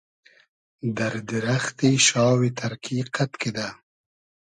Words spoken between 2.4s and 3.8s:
تئرکی قئد کیدۂ